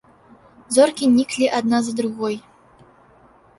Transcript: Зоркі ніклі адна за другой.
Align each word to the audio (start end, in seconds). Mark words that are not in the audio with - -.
Зоркі 0.77 1.09
ніклі 1.17 1.51
адна 1.59 1.83
за 1.91 1.95
другой. 2.01 2.35